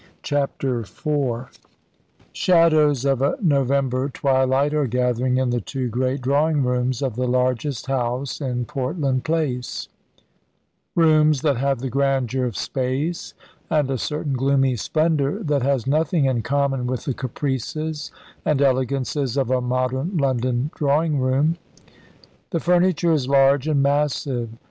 CHAPTER 0.23 0.79
IV 0.79 1.51
Shadows 2.33 3.05
of 3.05 3.21
a 3.21 3.35
November 3.39 4.09
twilight 4.09 4.73
are 4.73 4.87
gathering 4.87 5.37
in 5.37 5.51
the 5.51 5.61
two 5.61 5.89
great 5.89 6.21
drawing 6.21 6.63
rooms 6.63 7.03
of 7.03 7.15
the 7.15 7.27
largest 7.27 7.85
house 7.85 8.41
in 8.41 8.65
Portland 8.65 9.23
Place, 9.23 9.89
rooms 10.95 11.43
that 11.43 11.57
have 11.57 11.81
the 11.81 11.89
grandeur 11.91 12.45
of 12.45 12.57
space, 12.57 13.35
and 13.69 13.91
a 13.91 13.97
certain 13.99 14.33
gloomy 14.33 14.75
splendour 14.75 15.43
that 15.43 15.61
has 15.61 15.85
nothing 15.85 16.25
in 16.25 16.41
common 16.41 16.87
with 16.87 17.05
the 17.05 17.13
caprices 17.13 18.11
and 18.43 18.59
elegances 18.59 19.37
of 19.37 19.51
a 19.51 19.61
modern 19.61 20.17
London 20.17 20.71
drawing 20.73 21.19
room. 21.19 21.57
The 22.49 22.59
furniture 22.59 23.11
is 23.11 23.27
large 23.27 23.67
and 23.67 23.83
massive. 23.83 24.49